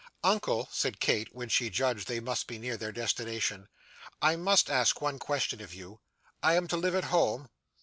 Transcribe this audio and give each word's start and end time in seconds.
'Uncle,' 0.23 0.67
said 0.71 0.99
Kate, 0.99 1.27
when 1.31 1.47
she 1.47 1.69
judged 1.69 2.07
they 2.07 2.19
must 2.19 2.47
be 2.47 2.57
near 2.57 2.75
their 2.75 2.91
destination, 2.91 3.69
'I 4.19 4.37
must 4.37 4.67
ask 4.67 4.99
one 4.99 5.19
question 5.19 5.61
of 5.61 5.75
you. 5.75 5.99
I 6.41 6.55
am 6.55 6.67
to 6.69 6.75
live 6.77 6.95
at 6.95 7.03
home? 7.13 7.49